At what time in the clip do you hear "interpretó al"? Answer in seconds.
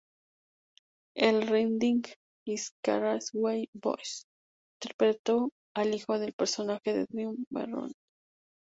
4.81-5.93